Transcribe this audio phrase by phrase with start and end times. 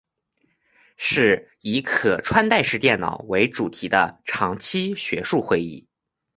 [0.97, 5.85] 是以可穿戴式电脑为主题的长期学术会议。